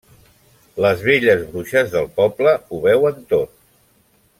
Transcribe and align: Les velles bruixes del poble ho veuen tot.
Les 0.85 1.03
velles 1.09 1.45
bruixes 1.51 1.93
del 1.97 2.09
poble 2.19 2.57
ho 2.71 2.83
veuen 2.89 3.25
tot. 3.37 3.57